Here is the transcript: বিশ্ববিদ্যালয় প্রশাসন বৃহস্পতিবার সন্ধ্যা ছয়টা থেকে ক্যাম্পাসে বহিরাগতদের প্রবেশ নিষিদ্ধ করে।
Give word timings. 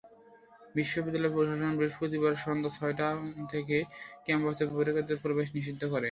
বিশ্ববিদ্যালয় 0.75 1.33
প্রশাসন 1.33 1.71
বৃহস্পতিবার 1.79 2.33
সন্ধ্যা 2.43 2.71
ছয়টা 2.77 3.07
থেকে 3.51 3.77
ক্যাম্পাসে 4.25 4.63
বহিরাগতদের 4.69 5.21
প্রবেশ 5.23 5.47
নিষিদ্ধ 5.57 5.81
করে। 5.83 5.99